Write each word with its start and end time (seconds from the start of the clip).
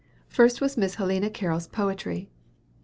First 0.29 0.61
was 0.61 0.77
Miss 0.77 0.95
Helena 0.95 1.29
Carroll's 1.29 1.67
poetry. 1.67 2.27